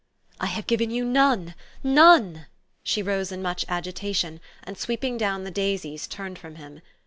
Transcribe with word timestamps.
"I 0.39 0.47
have 0.47 0.65
given 0.65 0.89
you 0.89 1.05
none, 1.05 1.53
none!" 1.83 2.47
She 2.81 3.03
rose 3.03 3.31
in 3.31 3.43
much 3.43 3.63
agitation, 3.69 4.39
and, 4.63 4.75
sweeping 4.75 5.15
down 5.15 5.43
the 5.43 5.51
daisies, 5.51 6.07
turned 6.07 6.39
from 6.39 6.55
him. 6.55 6.81